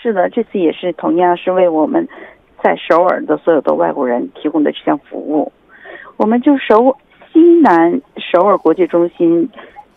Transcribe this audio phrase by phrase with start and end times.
[0.00, 2.08] 是的，这次也是同样是为我们
[2.63, 5.51] 在首尔的所有的外国人提供的这项服务。
[6.17, 6.97] 我们就首
[7.31, 9.49] 西南首尔国际中心。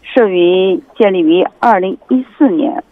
[0.06, 2.84] 设于建立于二零一四年，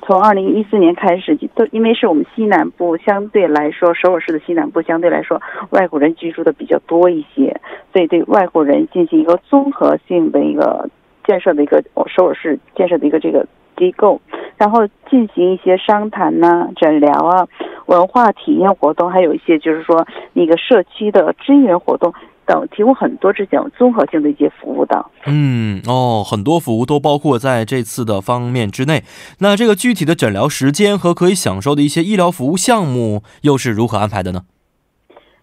[0.00, 7.60] 从二零一四年开始，都因为是我们西南部相对来说，首尔市的西南部相对来说外国人居住的比较多一些，
[7.92, 10.88] 所以对外国人进行一个综合性的一个
[11.26, 13.44] 建设的一个首尔市建设的一个这个
[13.76, 14.20] 机构，
[14.56, 17.46] 然后进行一些商谈呐、诊疗啊、
[17.86, 22.12] 文化体验活动，还有一些就是说那个社区的支援活动。
[22.44, 25.06] 等提供很多这种综合性的一些服务的。
[25.26, 29.04] 嗯哦，很多服务都包括在这次的方面之内。
[29.38, 34.40] 那这个具体的诊疗时间和可以享受的一些医疗服务项目又是如何安排的呢？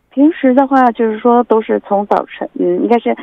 [0.09, 3.15] 平时的话，就是说都是从早晨，嗯，应该是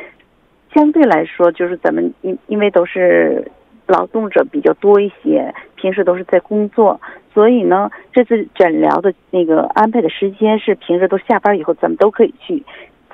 [0.75, 3.53] 相对来说，就是咱们因因为都是
[3.87, 6.99] 劳动者比较多一些，平时都是在工作，
[7.37, 12.65] 所以呢，这次诊疗的那个安排的时间是平时都下班以后，咱们都可以去，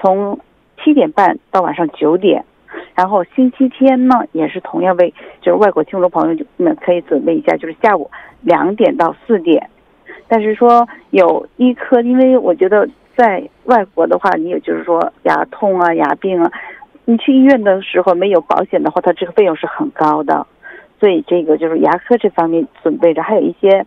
[0.01, 0.39] 从。
[0.85, 2.45] 七点半到晚上九点，
[2.97, 9.71] 然后星期天呢也是同样为就是外国听众朋友们可以准备一下，就是下午两点到四点。
[10.27, 16.51] 但是说有医科，因为我觉得在外国的话，你也就是说牙痛啊、牙病啊，
[17.05, 20.45] 你去医院的时候没有保险的话，它这个费用是很高的。
[21.03, 23.85] 所以这个就是牙科这方面准备着，还有一些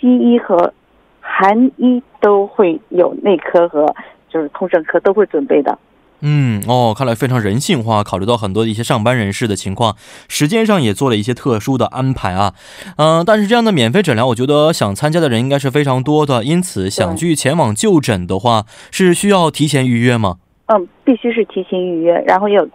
[0.00, 0.72] 西医和
[1.20, 3.94] 韩医都会有内科和
[4.30, 5.78] 就是通症科都会准备的。
[6.22, 9.94] 嗯哦，看来非常人性化，考虑到很多的一些上班人士的情况，
[10.26, 12.54] 时间上也做了一些特殊的安排啊。
[12.96, 20.38] 嗯，但是这样的免费诊疗，我觉得想参加的人应该是非常多的，因此想去前往就诊的话，是需要提前预约吗？
[20.68, 22.66] 嗯，必须是提前预约，然后要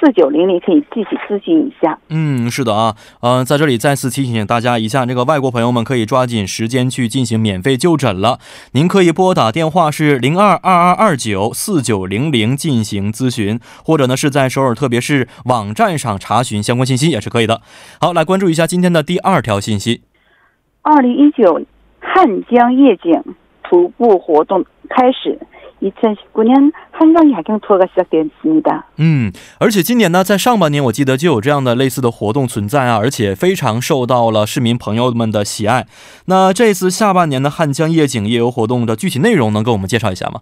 [0.00, 1.98] 四九零零可以具体咨询一下。
[2.08, 8.38] 嗯，是的啊，嗯，在这里再次提醒大家一下，这个外国朋友们可以抓紧时间去进行免费就诊了。
[8.72, 17.62] 您可以拨打电话是零二二二二九四九零零进行咨询，或者呢是在首尔特别是网站上查询相关信息也是可以的。
[18.00, 20.02] 好，来关注一下今天的第二条信息。
[20.82, 21.62] 二零一九
[22.00, 23.12] 汉江夜景
[23.62, 25.38] 徒步活动开始。
[25.83, 28.83] 2019年한강야경투어가시작되었습니 다。
[28.97, 35.85] 嗯，而且今年呢，在上半年我记得就有这样的类似的活动存在啊，而且非常受到了市民朋友们的喜爱。
[36.25, 40.41] 那这次下半年的汉江夜景夜游活动的具体内容能给我们介绍一下吗？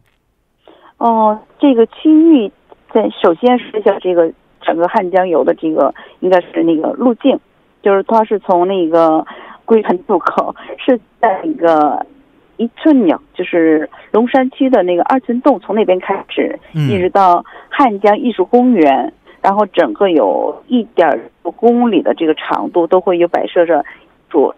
[0.98, 2.51] 哦，这个区域
[2.92, 7.39] 在首先说一下这个整个汉江游的这个应该是那个路径，
[7.84, 9.24] 就是它是从那个
[9.66, 12.04] 归盘渡口是在一个。
[12.62, 23.85] 一寸鸟就是龙山区的那个二寸洞，从那边开始，一直到汉江艺术公园，然后整个有一点五公里的这个长度，都会有摆设着
[24.31, 24.55] 主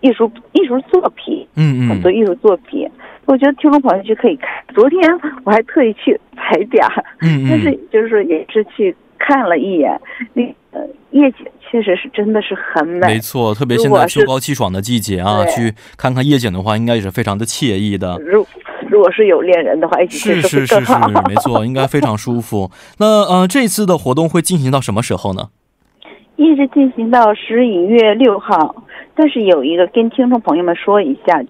[0.00, 2.86] 艺术艺术作品，嗯嗯，很多艺术作品。
[3.24, 4.48] 我觉得听众朋友就可以看。
[4.74, 5.00] 昨天
[5.44, 6.84] 我还特意去踩点，
[7.20, 9.98] 嗯嗯，但是就是也是去看了一眼，
[10.34, 10.67] 那呃
[11.10, 13.06] 夜景确实是真的是很美。
[13.06, 18.18] 没错，特别现在秋高气爽的季节啊，去看看夜景的话，应该也是非常的惬意的。
[18.18, 18.46] 如
[18.90, 20.92] 如果是有恋人的话，一起去是是是是，
[21.26, 22.70] 没错，应该非常舒服。
[22.98, 25.48] 那呃，这次的活动会进行到什么时候呢？
[26.36, 28.74] 一直进行到十一月六号，
[29.14, 31.42] 但是有一个跟听众朋友们说一下，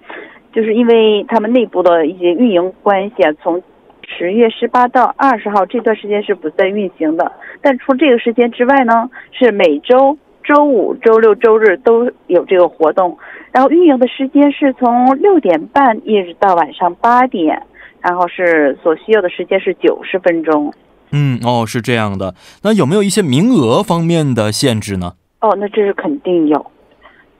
[0.52, 3.62] 就是因为他们内部的一些运营关系啊，从
[4.08, 7.30] 十月十八到二十号这段时间是不再运行的。
[7.60, 13.16] 但除这个时间之外呢，是每周周五、周六、周日都有这个活动。
[13.52, 17.62] 然后运营的时间是从六点半一直到晚上八点，
[18.00, 20.72] 然后是所需要的时间是九十分钟。
[21.12, 22.34] 嗯哦，是这样的。
[22.62, 25.14] 那有没有一些名额方面的限制呢？
[25.40, 26.70] 哦，那这是肯定有，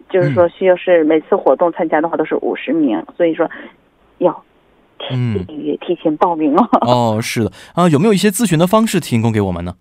[0.09, 3.51] 就是说需要是每次活动参加的话都是五十名，所以说
[4.19, 4.45] 要
[4.99, 6.69] 提提前报名哦。
[6.83, 9.75] 哦，是的啊，有没有一些咨询的方式提供给我们呢？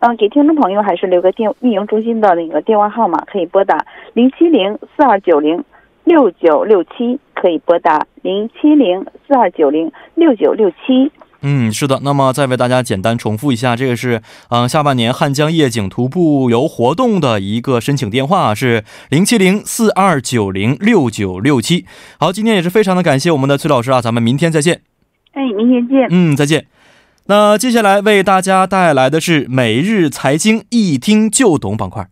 [0.00, 3.84] 嗯，给听众朋友还是留个电运营中心的那个电话号码，可以拨打
[4.14, 5.64] 零七零四二九零
[6.04, 11.10] 六九六七，可以拨打零七零四二九零六九六七。
[11.42, 12.00] 嗯，是的。
[12.02, 21.86] 那么再为大家简单重复一下，这个是嗯下半年汉江夜景徒步游活动的一个申请电话是零七零四二九零六九六七。
[22.18, 24.80] 好，今天也是非常的感谢我们的崔老师啊，咱们明天再见。
[25.32, 26.08] 哎，明天见。
[26.10, 26.66] 嗯，再见。
[27.26, 32.08] 那接下来为大家带来的是每日财经一听就懂板块。